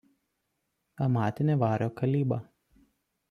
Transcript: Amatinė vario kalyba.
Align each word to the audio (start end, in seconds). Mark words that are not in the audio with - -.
Amatinė 1.07 1.57
vario 1.65 1.91
kalyba. 2.01 2.43